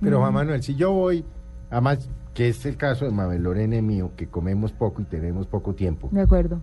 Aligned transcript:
Pero 0.00 0.20
Juan 0.20 0.32
Manuel, 0.34 0.62
si 0.62 0.74
yo 0.76 0.92
voy, 0.92 1.24
además 1.70 2.08
que 2.34 2.48
es 2.50 2.64
el 2.66 2.76
caso 2.76 3.04
de 3.04 3.10
Mabel 3.10 3.42
Lorena 3.42 3.76
y 3.76 3.82
mío, 3.82 4.12
que 4.16 4.28
comemos 4.28 4.72
poco 4.72 5.02
y 5.02 5.04
tenemos 5.04 5.46
poco 5.46 5.74
tiempo, 5.74 6.08
De 6.12 6.20
acuerdo. 6.20 6.60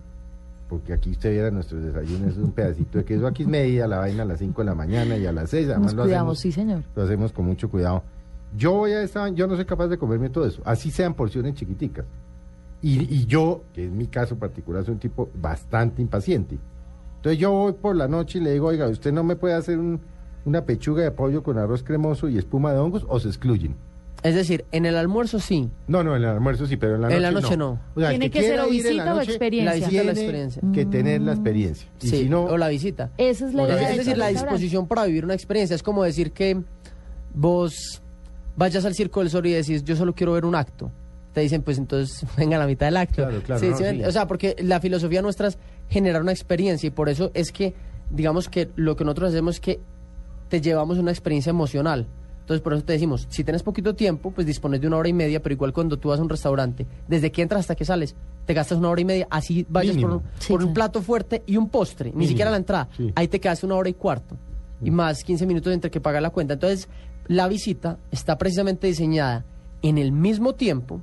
porque 0.68 0.92
aquí 0.94 1.10
usted 1.10 1.32
viera 1.32 1.50
nuestros 1.50 1.82
desayunos, 1.82 2.32
es 2.32 2.38
un 2.38 2.52
pedacito 2.52 2.98
de 2.98 3.04
queso, 3.04 3.26
aquí 3.26 3.42
es 3.42 3.48
medida 3.48 3.86
la 3.86 3.98
vaina 3.98 4.22
a 4.22 4.26
las 4.26 4.38
5 4.38 4.62
de 4.62 4.64
la 4.66 4.74
mañana 4.74 5.16
y 5.18 5.26
a 5.26 5.32
las 5.32 5.50
6, 5.50 5.66
además 5.68 5.86
Nos 5.88 5.94
lo 5.94 6.02
cuidamos, 6.04 6.38
hacemos, 6.38 6.40
sí, 6.40 6.52
señor. 6.52 6.82
lo 6.94 7.02
hacemos 7.02 7.32
con 7.32 7.44
mucho 7.44 7.68
cuidado. 7.70 8.02
Yo 8.56 8.72
voy 8.72 8.92
a 8.92 9.02
esta, 9.02 9.28
yo 9.28 9.46
no 9.46 9.54
soy 9.56 9.66
capaz 9.66 9.88
de 9.88 9.98
comerme 9.98 10.30
todo 10.30 10.46
eso, 10.46 10.62
así 10.64 10.90
sean 10.90 11.12
porciones 11.14 11.54
chiquiticas. 11.54 12.06
Y, 12.80 13.00
y 13.14 13.26
yo, 13.26 13.62
que 13.74 13.84
es 13.86 13.90
mi 13.90 14.06
caso 14.06 14.36
particular, 14.36 14.84
soy 14.84 14.94
un 14.94 15.00
tipo 15.00 15.28
bastante 15.40 16.00
impaciente. 16.00 16.58
Entonces 17.16 17.38
yo 17.38 17.50
voy 17.50 17.72
por 17.72 17.96
la 17.96 18.08
noche 18.08 18.38
y 18.38 18.42
le 18.42 18.52
digo, 18.52 18.68
oiga, 18.68 18.86
¿usted 18.88 19.12
no 19.12 19.24
me 19.24 19.36
puede 19.36 19.54
hacer 19.54 19.78
un- 19.78 20.00
una 20.46 20.64
pechuga 20.64 21.02
de 21.02 21.10
pollo 21.10 21.42
con 21.42 21.58
arroz 21.58 21.82
cremoso 21.82 22.28
y 22.28 22.38
espuma 22.38 22.72
de 22.72 22.78
hongos 22.78 23.04
o 23.08 23.20
se 23.20 23.28
excluyen? 23.28 23.76
Es 24.22 24.34
decir, 24.34 24.64
en 24.72 24.86
el 24.86 24.96
almuerzo 24.96 25.38
sí. 25.38 25.68
No, 25.86 26.02
no, 26.02 26.16
en 26.16 26.22
el 26.22 26.28
almuerzo 26.30 26.66
sí, 26.66 26.76
pero 26.76 26.96
en 26.96 27.02
la 27.02 27.08
noche 27.08 27.16
En 27.16 27.22
la 27.22 27.30
noche 27.30 27.56
no. 27.56 27.78
O 27.94 28.00
sea, 28.00 28.10
el 28.10 28.18
Tiene 28.18 28.30
que 28.30 28.42
ser 28.42 28.60
o 28.60 28.68
visita 28.68 29.14
o 29.14 29.20
experiencia. 29.20 29.78
La 29.78 29.86
visita 29.86 30.02
o 30.02 30.04
la 30.04 30.12
experiencia. 30.12 30.62
que 30.72 30.86
tener 30.86 31.20
la 31.20 31.32
experiencia. 31.32 31.88
Y 32.00 32.08
sí, 32.08 32.16
si 32.22 32.28
no, 32.28 32.44
o 32.44 32.56
la 32.56 32.68
visita. 32.68 33.10
Esa 33.18 33.46
es 33.46 33.54
la 33.54 33.64
idea. 33.64 33.90
Es 33.90 33.98
decir, 33.98 34.16
la 34.16 34.28
disposición 34.28 34.88
para 34.88 35.04
vivir 35.04 35.24
una 35.24 35.34
experiencia. 35.34 35.74
Es 35.74 35.82
como 35.82 36.02
decir 36.02 36.32
que 36.32 36.60
vos 37.34 38.02
vayas 38.56 38.84
al 38.84 38.94
Circo 38.94 39.20
del 39.20 39.30
Sol 39.30 39.46
y 39.46 39.52
decís, 39.52 39.84
yo 39.84 39.94
solo 39.94 40.14
quiero 40.14 40.32
ver 40.32 40.44
un 40.44 40.54
acto. 40.54 40.90
Te 41.32 41.42
dicen, 41.42 41.62
pues 41.62 41.78
entonces 41.78 42.26
venga 42.36 42.56
a 42.56 42.60
la 42.60 42.66
mitad 42.66 42.86
del 42.86 42.96
acto. 42.96 43.16
Claro, 43.16 43.42
claro, 43.42 43.60
Sí, 43.60 43.68
no, 43.68 43.76
sí, 43.76 43.84
sí. 43.90 44.04
O 44.04 44.10
sea, 44.10 44.26
porque 44.26 44.56
la 44.58 44.80
filosofía 44.80 45.22
nuestra 45.22 45.48
es 45.48 45.58
generar 45.88 46.22
una 46.22 46.32
experiencia 46.32 46.86
y 46.86 46.90
por 46.90 47.08
eso 47.08 47.30
es 47.34 47.52
que, 47.52 47.74
digamos 48.10 48.48
que 48.48 48.70
lo 48.74 48.96
que 48.96 49.04
nosotros 49.04 49.30
hacemos 49.30 49.56
es 49.56 49.60
que 49.60 49.80
te 50.48 50.60
llevamos 50.60 50.98
una 50.98 51.10
experiencia 51.10 51.50
emocional. 51.50 52.06
Entonces, 52.40 52.62
por 52.62 52.74
eso 52.74 52.84
te 52.84 52.92
decimos, 52.92 53.26
si 53.28 53.42
tienes 53.42 53.64
poquito 53.64 53.94
tiempo, 53.96 54.30
pues 54.30 54.46
dispones 54.46 54.80
de 54.80 54.86
una 54.86 54.98
hora 54.98 55.08
y 55.08 55.12
media, 55.12 55.42
pero 55.42 55.52
igual 55.54 55.72
cuando 55.72 55.96
tú 55.98 56.10
vas 56.10 56.20
a 56.20 56.22
un 56.22 56.28
restaurante, 56.28 56.86
desde 57.08 57.32
que 57.32 57.42
entras 57.42 57.60
hasta 57.60 57.74
que 57.74 57.84
sales, 57.84 58.14
te 58.44 58.54
gastas 58.54 58.78
una 58.78 58.88
hora 58.88 59.00
y 59.00 59.04
media, 59.04 59.26
así 59.30 59.66
vayas 59.68 59.96
por, 59.96 60.10
un- 60.12 60.22
Sí, 60.38 60.52
por 60.52 60.60
un 60.60 60.66
claro. 60.72 60.74
plato 60.74 61.02
fuerte 61.02 61.42
y 61.46 61.56
un 61.56 61.68
postre, 61.68 62.12
ni 62.14 62.28
siquiera 62.28 62.50
la 62.52 62.58
entrada. 62.58 62.88
Sí. 62.96 63.12
Ahí 63.16 63.26
te 63.26 63.40
quedaste 63.40 63.66
una 63.66 63.74
hora 63.74 63.88
y 63.88 63.94
cuarto. 63.94 64.36
Y 64.80 64.92
más 64.92 65.24
15 65.24 65.44
minutos 65.46 65.72
entre 65.72 65.90
que 65.90 66.00
pagas 66.00 66.22
la 66.22 66.30
cuenta. 66.30 66.54
Entonces, 66.54 66.88
la 67.26 67.48
visita 67.48 67.98
está 68.12 68.38
precisamente 68.38 68.86
diseñada 68.86 69.44
en 69.82 69.98
el 69.98 70.12
mismo 70.12 70.54
tiempo 70.54 71.00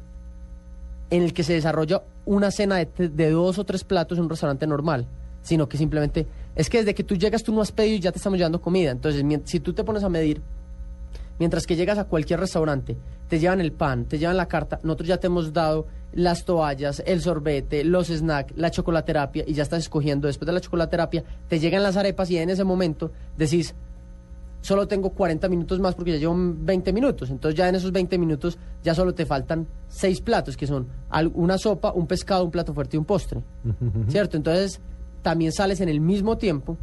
en 1.09 1.23
el 1.23 1.33
que 1.33 1.43
se 1.43 1.53
desarrolla 1.53 2.03
una 2.25 2.51
cena 2.51 2.77
de, 2.77 2.85
te- 2.85 3.09
de 3.09 3.29
dos 3.31 3.59
o 3.59 3.65
tres 3.65 3.83
platos 3.83 4.17
en 4.17 4.23
un 4.23 4.29
restaurante 4.29 4.65
normal, 4.65 5.05
sino 5.43 5.69
que 5.69 5.77
simplemente 5.77 6.25
es 6.55 6.69
que 6.69 6.79
desde 6.79 6.95
que 6.95 7.03
tú 7.03 7.15
llegas 7.15 7.43
tú 7.43 7.53
no 7.53 7.61
has 7.61 7.71
pedido 7.71 7.97
y 7.97 7.99
ya 7.99 8.11
te 8.11 8.17
estamos 8.17 8.37
llevando 8.37 8.61
comida. 8.61 8.91
Entonces, 8.91 9.23
si 9.45 9.59
tú 9.59 9.73
te 9.73 9.83
pones 9.83 10.03
a 10.03 10.09
medir, 10.09 10.41
mientras 11.37 11.67
que 11.67 11.75
llegas 11.75 11.97
a 11.97 12.05
cualquier 12.05 12.39
restaurante, 12.39 12.97
te 13.27 13.39
llevan 13.39 13.61
el 13.61 13.71
pan, 13.71 14.05
te 14.05 14.17
llevan 14.17 14.37
la 14.37 14.47
carta, 14.47 14.79
nosotros 14.83 15.09
ya 15.09 15.17
te 15.17 15.27
hemos 15.27 15.53
dado 15.53 15.87
las 16.13 16.45
toallas, 16.45 17.01
el 17.05 17.21
sorbete, 17.21 17.83
los 17.83 18.07
snacks, 18.07 18.53
la 18.55 18.69
chocolaterapia 18.69 19.43
y 19.47 19.53
ya 19.53 19.63
estás 19.63 19.79
escogiendo 19.79 20.27
después 20.27 20.45
de 20.45 20.53
la 20.53 20.61
chocolaterapia, 20.61 21.23
te 21.47 21.59
llegan 21.59 21.83
las 21.83 21.97
arepas 21.97 22.29
y 22.29 22.37
en 22.37 22.51
ese 22.51 22.63
momento 22.63 23.11
decís, 23.35 23.73
solo 24.61 24.87
tengo 24.87 25.09
40 25.09 25.49
minutos 25.49 25.79
más 25.79 25.95
porque 25.95 26.11
ya 26.11 26.17
llevo 26.17 26.35
20 26.37 26.93
minutos. 26.93 27.29
Entonces 27.29 27.57
ya 27.57 27.67
en 27.67 27.75
esos 27.75 27.91
20 27.91 28.17
minutos 28.17 28.57
ya 28.83 28.93
solo 28.95 29.13
te 29.13 29.25
faltan 29.25 29.67
seis 29.89 30.21
platos, 30.21 30.55
que 30.55 30.67
son 30.67 30.87
una 31.33 31.57
sopa, 31.57 31.91
un 31.91 32.07
pescado, 32.07 32.45
un 32.45 32.51
plato 32.51 32.73
fuerte 32.73 32.95
y 32.95 32.99
un 32.99 33.05
postre. 33.05 33.41
¿Cierto? 34.07 34.37
Entonces 34.37 34.79
también 35.23 35.51
sales 35.51 35.81
en 35.81 35.89
el 35.89 35.99
mismo 35.99 36.37
tiempo 36.37 36.77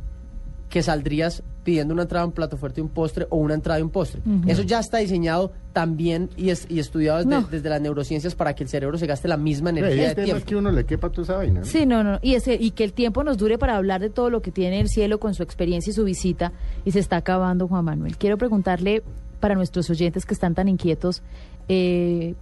que 0.68 0.82
saldrías 0.82 1.42
pidiendo 1.64 1.92
una 1.92 2.02
entrada, 2.04 2.24
un 2.24 2.32
plato 2.32 2.56
fuerte 2.56 2.80
y 2.80 2.82
un 2.82 2.88
postre 2.88 3.26
o 3.28 3.36
una 3.36 3.54
entrada 3.54 3.78
y 3.80 3.82
un 3.82 3.90
postre. 3.90 4.22
Eso 4.46 4.62
ya 4.62 4.78
está 4.80 4.98
diseñado 4.98 5.52
también 5.72 6.30
y, 6.36 6.50
es- 6.50 6.66
y 6.70 6.78
estudiado 6.78 7.18
desde, 7.18 7.30
No. 7.30 7.42
desde 7.42 7.68
las 7.68 7.80
neurociencias 7.80 8.34
para 8.34 8.54
que 8.54 8.62
el 8.62 8.68
cerebro 8.70 8.96
se 8.96 9.06
gaste 9.06 9.28
la 9.28 9.36
misma 9.36 9.70
energía 9.70 10.08
de 10.08 10.14
tema 10.14 10.20
es 10.22 10.24
tiempo. 10.32 10.46
que 10.46 10.56
uno 10.56 10.70
le 10.70 10.86
quepa 10.86 11.10
toda 11.10 11.22
esa 11.24 11.36
vaina. 11.36 11.60
¿no? 11.60 11.66
Sí, 11.66 11.86
no, 11.86 12.02
no. 12.04 12.18
Y, 12.22 12.34
ese, 12.34 12.54
y 12.54 12.70
que 12.70 12.84
el 12.84 12.92
tiempo 12.92 13.22
nos 13.24 13.36
dure 13.36 13.58
para 13.58 13.76
hablar 13.76 14.00
de 14.00 14.10
todo 14.10 14.30
lo 14.30 14.40
que 14.42 14.52
tiene 14.52 14.80
el 14.80 14.88
cielo 14.88 15.18
con 15.20 15.34
su 15.34 15.42
experiencia 15.42 15.90
y 15.90 15.94
su 15.94 16.04
visita. 16.04 16.52
Y 16.84 16.92
se 16.92 17.00
está 17.00 17.16
acabando, 17.16 17.66
Juan 17.68 17.84
Manuel. 17.84 18.16
Quiero 18.16 18.38
preguntarle 18.38 19.02
para 19.40 19.54
nuestros 19.56 19.90
oyentes 19.90 20.24
que 20.24 20.34
están 20.34 20.54
tan 20.54 20.68
inquietos, 20.68 21.22
eh, 21.68 22.34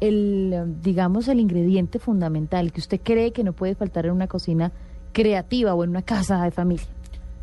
el, 0.00 0.74
digamos, 0.82 1.28
el 1.28 1.40
ingrediente 1.40 1.98
fundamental 1.98 2.72
que 2.72 2.80
usted 2.80 3.00
cree 3.02 3.32
que 3.32 3.44
no 3.44 3.52
puede 3.52 3.74
faltar 3.74 4.06
en 4.06 4.12
una 4.12 4.26
cocina 4.26 4.72
creativa 5.12 5.74
o 5.74 5.84
en 5.84 5.90
una 5.90 6.02
casa 6.02 6.42
de 6.44 6.50
familia. 6.50 6.86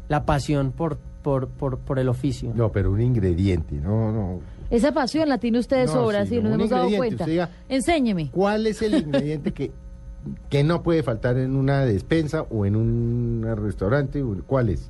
La 0.07 0.25
pasión 0.25 0.71
por, 0.71 0.97
por, 1.23 1.47
por, 1.47 1.79
por 1.79 1.99
el 1.99 2.09
oficio. 2.09 2.51
No, 2.55 2.71
pero 2.71 2.91
un 2.91 3.01
ingrediente, 3.01 3.75
no, 3.75 4.11
no. 4.11 4.39
Esa 4.69 4.91
pasión 4.91 5.29
la 5.29 5.37
tiene 5.37 5.59
usted 5.59 5.77
de 5.77 5.85
No, 5.85 5.91
sobra, 5.93 6.23
sí, 6.23 6.29
sí, 6.29 6.35
no, 6.37 6.49
nos 6.49 6.53
hemos 6.55 6.69
dado 6.69 6.89
cuenta. 6.95 7.23
usted 7.23 7.31
diga- 7.33 7.49
Enséñeme. 7.69 8.29
¿Cuál 8.31 8.67
es 8.67 8.81
el 8.81 8.95
ingrediente 8.95 9.51
que, 9.51 9.71
que 10.49 10.63
no 10.63 10.81
puede 10.83 11.03
faltar 11.03 11.37
en 11.37 11.55
una 11.55 11.81
despensa 11.85 12.43
o 12.49 12.65
en 12.65 12.75
un 12.75 13.45
restaurante? 13.57 14.23
¿Cuál 14.47 14.69
es? 14.69 14.89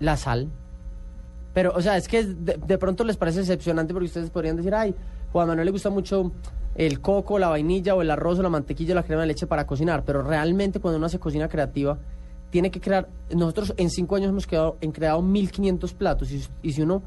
La 0.00 0.16
sal. 0.16 0.48
Pero, 1.54 1.72
o 1.74 1.80
sea, 1.80 1.96
es 1.96 2.08
que 2.08 2.24
de, 2.24 2.58
de 2.66 2.78
pronto 2.78 3.04
les 3.04 3.16
parece 3.16 3.38
decepcionante 3.40 3.92
porque 3.94 4.06
ustedes 4.06 4.28
podrían 4.30 4.56
decir, 4.56 4.74
ay, 4.74 4.94
Juan 5.32 5.46
Manuel 5.48 5.66
le 5.66 5.72
gusta 5.72 5.88
mucho 5.88 6.32
el 6.74 7.00
coco, 7.00 7.38
la 7.38 7.48
vainilla 7.48 7.94
o 7.94 8.02
el 8.02 8.10
arroz 8.10 8.38
o 8.38 8.42
la 8.42 8.48
mantequilla 8.48 8.92
o 8.92 8.96
la 8.96 9.02
crema 9.02 9.22
de 9.22 9.28
leche 9.28 9.46
para 9.46 9.66
cocinar. 9.66 10.04
Pero 10.04 10.22
realmente 10.22 10.80
cuando 10.80 10.98
uno 10.98 11.06
hace 11.06 11.18
cocina 11.18 11.48
creativa, 11.48 11.98
tiene 12.50 12.70
que 12.70 12.80
crear... 12.80 13.08
Nosotros 13.34 13.74
en 13.76 13.90
cinco 13.90 14.16
años 14.16 14.28
hemos 14.30 14.46
quedado, 14.46 14.76
en 14.80 14.92
creado 14.92 15.20
1.500 15.22 15.92
platos. 15.94 16.30
Y, 16.32 16.42
y 16.62 16.72
si 16.72 16.82
uno 16.82 17.02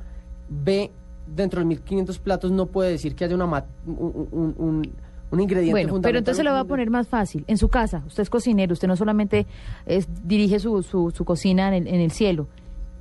ve 0.49 0.91
dentro 1.35 1.59
de 1.59 1.67
1.500 1.67 2.19
platos, 2.19 2.51
no 2.51 2.67
puede 2.67 2.91
decir 2.91 3.15
que 3.15 3.25
haya 3.25 3.35
una 3.35 3.45
un, 3.45 4.27
un- 4.31 4.55
un- 4.57 4.91
un 5.29 5.41
ingrediente 5.41 5.71
Bueno, 5.73 5.99
pero 6.01 6.17
entonces 6.19 6.45
lo 6.45 6.51
voy 6.51 6.61
a 6.61 6.63
poner 6.63 6.89
más 6.89 7.09
fácil. 7.09 7.43
En 7.47 7.57
su 7.57 7.67
casa, 7.67 8.01
usted 8.07 8.23
es 8.23 8.29
cocinero, 8.29 8.71
usted 8.71 8.87
no 8.87 8.95
solamente 8.95 9.45
es- 9.85 10.07
dirige 10.25 10.59
su, 10.59 10.81
su, 10.83 11.11
su 11.11 11.25
cocina 11.25 11.67
en 11.67 11.73
el, 11.85 11.93
en 11.93 11.99
el 11.99 12.11
cielo. 12.11 12.47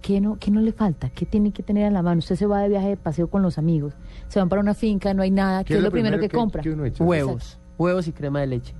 ¿Qué 0.02 0.20
no, 0.20 0.38
¿Qué 0.38 0.50
no 0.50 0.60
le 0.60 0.72
falta? 0.72 1.10
¿Qué 1.10 1.26
tiene 1.26 1.52
que 1.52 1.62
tener 1.62 1.86
a 1.86 1.90
la 1.90 2.02
mano? 2.02 2.18
Usted 2.20 2.36
se 2.36 2.46
va 2.46 2.60
de 2.60 2.68
viaje 2.68 2.88
de 2.90 2.96
paseo 2.96 3.28
con 3.28 3.42
los 3.42 3.58
amigos, 3.58 3.94
se 4.28 4.38
van 4.38 4.48
para 4.48 4.60
una 4.60 4.74
finca, 4.74 5.12
no 5.14 5.22
hay 5.22 5.30
nada. 5.30 5.64
¿Qué, 5.64 5.74
es 5.74 5.82
lo 5.82 5.90
primero, 5.90 6.18
que, 6.18 6.28
compra? 6.28 6.62
uno 6.66 6.84
echa? 6.84 7.02
Huevos, 7.02 7.58
huevos 7.78 8.06
y 8.08 8.12
crema 8.12 8.40
de 8.40 8.46
leche. 8.46 8.74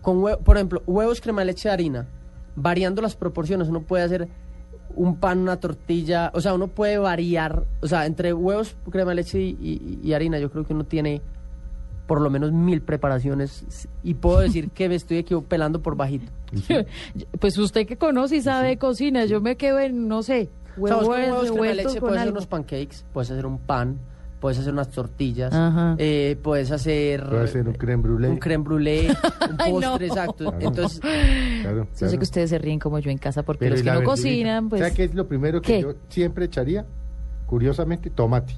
Con 0.00 0.22
por 0.42 0.56
ejemplo, 0.56 0.82
huevos, 0.86 1.20
crema 1.20 1.42
de 1.42 1.46
leche, 1.46 1.70
harina. 1.70 2.06
Variando 2.56 3.00
las 3.02 3.14
proporciones, 3.16 3.68
uno 3.68 3.82
puede 3.82 4.04
hacer 4.04 4.28
un 4.94 5.16
pan, 5.16 5.38
una 5.38 5.58
tortilla, 5.58 6.30
o 6.34 6.40
sea, 6.40 6.54
uno 6.54 6.68
puede 6.68 6.98
variar, 6.98 7.64
o 7.80 7.86
sea, 7.86 8.04
entre 8.06 8.32
huevos, 8.34 8.76
crema 8.90 9.10
de 9.10 9.14
leche 9.16 9.40
y, 9.40 9.56
y- 9.60 10.00
y 10.02 10.12
harina, 10.12 10.38
yo 10.38 10.50
creo 10.50 10.64
que 10.66 10.74
uno 10.74 10.84
tiene 10.84 11.22
por 12.12 12.20
lo 12.20 12.28
menos 12.28 12.52
mil 12.52 12.82
preparaciones 12.82 13.64
y 14.04 14.12
puedo 14.12 14.40
decir 14.46 14.68
que 14.68 14.86
me 14.86 14.96
estoy 14.96 15.16
equivo- 15.24 15.42
pelando 15.44 15.80
por 15.80 15.96
bajito. 15.96 16.30
Pues 17.40 17.56
usted 17.56 17.86
que 17.86 17.96
conoce 17.96 18.36
y 18.36 18.42
sabe 18.42 18.68
de 18.68 18.76
cocina, 18.76 19.24
yo 19.24 19.40
me 19.40 19.56
quedo 19.56 19.78
en, 19.80 20.08
no 20.08 20.22
sé, 20.22 20.50
huevos 20.76 21.08
huevos, 21.08 21.50
crema 21.50 21.72
leche, 21.72 21.88
con 22.00 22.08
puedes 22.10 22.18
hacer 22.20 22.32
unos 22.32 22.46
pancakes, 22.46 23.04
puedes 23.14 23.30
hacer 23.30 23.46
un 23.46 23.56
pan, 23.56 23.96
puedes 24.40 24.58
hacer 24.58 24.74
unas 24.74 24.90
tortillas, 24.90 25.54
eh, 25.96 26.36
puedes 26.42 26.70
hacer... 26.70 27.24
Un 27.66 27.72
creme 27.72 28.02
brûlée. 28.02 28.28
Un 28.28 28.36
creme 28.36 28.62
brûlée, 28.62 29.08
un 29.08 29.56
postre, 29.80 29.80
no. 29.80 29.96
exacto. 30.14 30.44
Claro. 30.50 30.58
Entonces, 30.68 31.00
Claro, 31.62 31.86
Yo 31.98 32.08
sé 32.10 32.18
que 32.18 32.24
ustedes 32.24 32.50
se 32.50 32.58
ríen 32.58 32.78
como 32.78 32.98
yo 32.98 33.10
en 33.10 33.16
casa 33.16 33.42
porque 33.42 33.60
Pero 33.60 33.70
los 33.76 33.80
¿y 33.80 33.84
que 33.84 33.90
no 33.90 33.98
verdurita? 34.00 34.22
cocinan, 34.22 34.68
pues... 34.68 34.80
¿Sabe 34.82 34.92
qué 34.94 35.04
es 35.04 35.14
lo 35.14 35.26
primero 35.26 35.62
que 35.62 35.72
¿Qué? 35.76 35.80
yo 35.80 35.94
siempre 36.10 36.44
echaría? 36.44 36.84
Curiosamente, 37.46 38.10
tomate. 38.10 38.52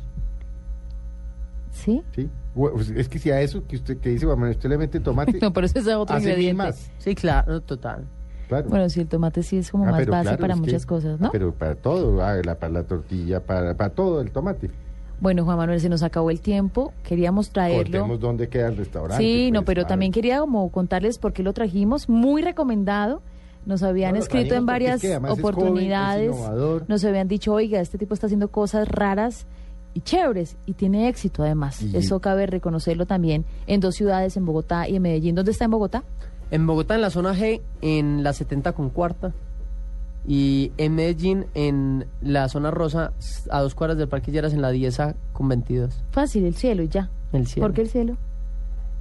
¿Sí? 1.75 2.03
¿sí? 2.15 2.29
Pues, 2.55 2.89
Es 2.91 3.09
que 3.09 3.19
si 3.19 3.31
a 3.31 3.41
eso 3.41 3.63
que 3.67 3.77
usted 3.77 3.99
que 3.99 4.11
dice, 4.11 4.27
bueno, 4.27 4.49
usted 4.49 4.69
le 4.69 4.79
mete 4.79 5.01
tomate, 5.01 5.39
No, 5.43 5.53
pero 5.53 5.67
ese 5.67 5.81
es 5.81 5.87
otro 5.89 6.17
ingrediente. 6.17 6.55
más. 6.55 6.91
sí, 6.99 7.15
claro, 7.15 7.61
total. 7.61 8.05
Claro. 8.49 8.69
Bueno, 8.69 8.89
sí, 8.91 9.01
el 9.01 9.09
tomate 9.09 9.43
sí 9.43 9.57
es 9.57 9.71
como 9.71 9.85
Ah, 9.85 9.91
más 9.91 10.01
pero 10.01 10.13
base 10.13 10.23
claro, 10.25 10.39
para 10.39 10.55
es 10.55 10.61
que- 10.61 10.67
muchas 10.67 10.87
cosas, 10.87 11.19
¿no? 11.21 11.27
ah, 11.27 11.31
pero 11.33 11.53
para 11.53 11.75
todo, 11.75 12.23
ah, 12.23 12.37
la- 12.45 12.55
para 12.59 12.73
la 12.73 12.83
tortilla, 12.85 13.41
para, 13.41 13.75
para 13.77 13.91
todo 13.91 14.21
el 14.21 14.31
tomate. 14.31 14.71
Bueno, 15.21 15.45
Juan 15.45 15.57
Manuel, 15.57 15.81
se 15.81 15.89
nos 15.89 16.03
acabó 16.03 16.31
el 16.31 16.41
tiempo. 16.41 16.93
Queríamos 17.03 17.51
traerlo. 17.51 17.83
Contemos 18.01 18.21
dónde 18.21 18.49
queda 18.49 18.69
el 18.69 18.77
restaurante. 18.77 19.23
Sí, 19.23 19.51
no, 19.51 19.61
pues, 19.61 19.67
pero 19.67 19.83
a 19.83 19.87
también 19.87 20.13
quería 20.13 20.41
como 20.41 20.71
contarles 20.71 21.19
por 21.19 21.33
qué 21.33 21.43
lo 21.43 21.53
trajimos. 21.53 22.09
Muy 22.09 22.43
recomendado. 22.43 23.23
Nos 23.65 23.83
habían 23.83 24.13
No, 24.15 24.19
escrito 24.21 24.55
en 24.55 24.61
es 24.61 24.67
varias 24.67 25.01
que 25.01 25.13
es 25.13 25.19
joven, 25.19 25.33
es 25.33 25.39
oportunidades. 25.39 26.27
innovador. 26.35 26.85
nos 26.89 27.03
habían 27.05 27.29
dicho, 27.29 27.53
oiga, 27.55 27.81
este 27.81 27.97
tipo 27.97 28.13
está 28.13 28.27
haciendo 28.27 28.49
cosas 28.49 28.87
raras 28.89 29.47
y 29.95 30.01
chéveres 30.01 30.57
y 30.67 30.75
tiene 30.75 31.09
éxito 31.09 31.43
además. 31.43 31.81
Y- 31.83 31.97
Eso 31.97 32.21
cabe 32.21 32.47
reconocerlo 32.47 33.07
también 33.07 33.45
en 33.67 33.81
dos 33.81 33.95
ciudades, 33.95 34.37
en 34.37 34.45
Bogotá 34.45 34.89
y 34.89 34.97
en 34.97 35.03
Medellín. 35.03 35.35
¿Dónde 35.35 35.53
está 35.53 35.65
en 35.65 35.71
Bogotá? 35.71 36.03
En 36.51 36.67
Bogotá, 36.67 36.95
en 36.97 37.01
la 37.01 37.11
zona 37.11 37.35
G, 37.35 37.61
en 37.81 38.23
la 38.23 38.33
70 38.33 38.73
con 38.73 38.91
cuarta. 38.91 39.33
Y 40.27 40.73
en 40.79 40.95
Medellín, 40.95 41.47
en 41.55 42.07
la 42.23 42.49
zona 42.49 42.71
rosa, 42.71 43.13
a 43.51 43.61
dos 43.61 43.75
cuadras 43.75 43.99
del 43.99 44.09
Parque 44.09 44.33
Lleras, 44.33 44.53
en 44.55 44.63
la 44.63 44.71
10 44.71 45.01
A 45.01 45.15
con 45.33 45.49
22. 45.49 46.03
Fácil, 46.13 46.45
el 46.47 46.55
cielo 46.55 46.83
y 46.83 46.89
ya. 46.89 47.11
El 47.33 47.47
cielo. 47.47 47.67
¿Por 47.69 47.75
qué 47.75 47.83
el 47.83 47.89
cielo? 47.89 48.17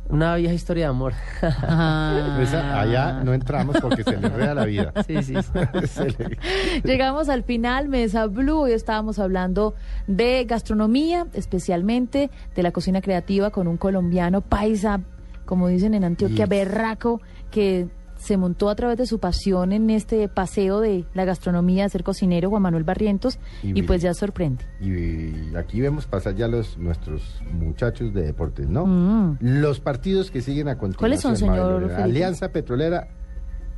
Una 0.10 0.36
vieja 0.36 0.54
historia 0.54 0.86
de 0.86 0.90
amor. 0.90 1.14
Ah. 1.42 2.38
Esa- 2.42 2.80
allá 2.82 3.24
no 3.24 3.34
entramos 3.34 3.78
porque 3.82 4.04
se 4.04 4.12
le 4.18 4.28
enreda 4.28 4.54
la 4.54 4.66
vida. 4.66 4.94
sí, 5.08 5.24
sí, 5.24 5.34
sí. 5.42 5.88
Se 5.88 6.06
le- 6.12 6.38
Llegamos 6.84 7.30
al 7.30 7.44
final, 7.44 7.88
Mesa 7.88 8.28
Blue. 8.28 8.60
Hoy 8.62 8.74
estábamos 8.74 9.18
hablando 9.18 9.74
de 10.08 10.44
gastronomía, 10.46 11.26
especialmente 11.34 12.30
de 12.56 12.64
la 12.64 12.72
cocina 12.72 13.02
creativa 13.02 13.50
con 13.50 13.68
un 13.68 13.78
colombiano 13.78 14.42
paisa, 14.42 15.00
como 15.46 15.68
dicen 15.68 15.94
en 15.94 16.04
Antioquia, 16.04 16.46
Y- 16.46 16.50
berraco, 16.50 17.22
que 17.50 17.88
se 18.24 18.38
montó 18.38 18.70
a 18.70 18.76
través 18.76 18.98
de 18.98 19.06
su 19.06 19.20
pasión 19.20 19.72
en 19.74 19.90
este 19.90 20.28
paseo 20.30 20.80
de 20.80 21.06
la 21.14 21.26
gastronomía 21.26 21.84
de 21.84 21.90
ser 21.90 22.04
cocinero, 22.04 22.50
Juan 22.50 22.62
Manuel 22.62 22.84
Barrientos, 22.84 23.38
Y 23.62 23.78
y, 23.80 23.82
pues 23.84 24.02
ya 24.02 24.14
sorprende. 24.14 24.64
Y 24.80 25.56
aquí 25.56 25.82
vemos 25.82 26.06
pasar 26.06 26.34
ya 26.36 26.48
los 26.48 26.78
nuestros 26.78 27.42
muchachos 27.52 28.14
de 28.14 28.22
deportes, 28.24 28.70
¿no? 28.70 28.86
Mm. 28.86 29.38
Los 29.42 29.80
partidos 29.80 30.32
que 30.32 30.42
siguen 30.42 30.68
a 30.70 30.78
continuación. 30.78 31.00
¿Cuáles 31.00 31.22
son, 31.22 31.36
señor? 31.36 31.92
Alianza 31.92 32.50
Petrolera 32.50 33.10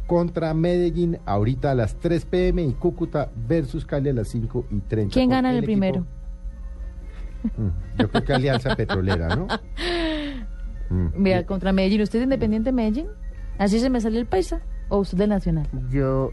contra 0.08 0.54
Medellín 0.54 1.18
ahorita 1.26 1.72
a 1.72 1.76
las 1.76 1.96
3 1.96 2.26
pm 2.26 2.62
y 2.64 2.74
Cúcuta 2.74 3.32
versus 3.48 3.86
Cali 3.86 4.10
a 4.10 4.14
las 4.14 4.28
5 4.28 4.68
y 4.70 4.80
30. 4.82 5.14
¿Quién 5.14 5.30
gana 5.32 5.50
en 5.50 5.58
el 5.58 5.64
equipo- 5.64 5.66
primero? 5.80 6.06
Mm, 7.58 8.00
Yo 8.00 8.10
creo 8.10 8.24
que 8.24 8.34
Alianza 8.34 8.76
Petrolera, 8.76 9.36
¿no? 9.36 9.48
Mm. 10.88 11.24
Vea, 11.24 11.46
contra 11.48 11.72
Medellín. 11.74 12.02
¿Usted 12.04 12.20
es 12.20 12.24
independiente 12.26 12.68
de 12.68 12.74
Medellín? 12.74 13.08
¿Así 13.58 13.80
se 13.80 13.90
me 13.90 14.02
sale 14.02 14.20
el 14.20 14.26
paisa? 14.26 14.62
¿O 14.90 15.00
usted 15.00 15.18
del 15.18 15.30
Nacional? 15.30 15.68
Yo, 15.90 16.32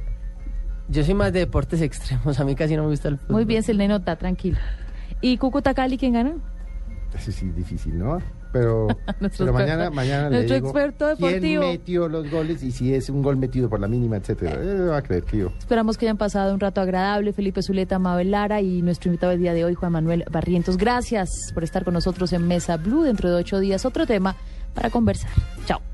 yo 0.88 1.04
soy 1.04 1.14
más 1.14 1.32
de 1.32 1.40
deportes 1.40 1.80
extremos. 1.80 2.38
A 2.40 2.44
mí 2.44 2.54
casi 2.54 2.76
no 2.76 2.82
me 2.82 2.90
gusta 2.90 3.08
el 3.08 3.18
fútbol. 3.18 3.36
Muy 3.36 3.44
bien, 3.44 3.62
se 3.62 3.74
le 3.74 3.88
nota, 3.88 4.16
tranquilo. 4.16 4.58
¿Y 5.20 5.38
Cúcuta 5.38 5.72
Cali 5.72 5.96
quién 5.96 6.14
gana? 6.14 6.34
Eso 7.14 7.30
sí, 7.30 7.50
difícil, 7.50 7.98
¿no? 7.98 8.18
Pero, 8.52 8.88
mañana, 9.52 9.90
mañana 9.90 10.28
le 10.28 10.42
digo 10.42 10.68
experto 10.68 11.06
deportivo. 11.06 11.62
quién 11.62 11.72
metió 11.72 12.08
los 12.08 12.30
goles 12.30 12.62
y 12.62 12.70
si 12.70 12.94
es 12.94 13.08
un 13.08 13.22
gol 13.22 13.36
metido 13.36 13.68
por 13.70 13.80
la 13.80 13.88
mínima, 13.88 14.16
etcétera. 14.16 14.60
Eh, 14.62 14.88
va 14.88 14.98
a 14.98 15.02
creer 15.02 15.24
yo. 15.32 15.52
Esperamos 15.58 15.96
que 15.96 16.06
hayan 16.06 16.18
pasado 16.18 16.52
un 16.52 16.60
rato 16.60 16.80
agradable. 16.80 17.32
Felipe 17.32 17.62
Zuleta, 17.62 17.98
Mabel 17.98 18.30
Lara 18.30 18.60
y 18.60 18.82
nuestro 18.82 19.08
invitado 19.08 19.30
del 19.30 19.40
día 19.40 19.54
de 19.54 19.64
hoy, 19.64 19.74
Juan 19.74 19.92
Manuel 19.92 20.24
Barrientos. 20.30 20.76
Gracias 20.76 21.30
por 21.54 21.64
estar 21.64 21.84
con 21.84 21.94
nosotros 21.94 22.32
en 22.32 22.46
Mesa 22.46 22.76
Blue. 22.76 23.02
Dentro 23.02 23.30
de 23.30 23.36
ocho 23.36 23.58
días, 23.58 23.86
otro 23.86 24.06
tema 24.06 24.36
para 24.74 24.90
conversar. 24.90 25.30
Chao. 25.66 25.91